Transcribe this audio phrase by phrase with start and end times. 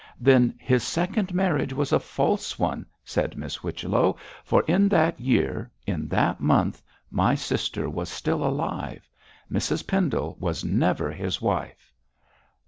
[0.19, 5.69] 'Then his second marriage was a false one,' said Miss Whichello, 'for in that year,
[5.85, 6.81] in that month,
[7.11, 9.07] my sister was still alive.
[9.51, 11.93] Mrs Pendle was never his wife.'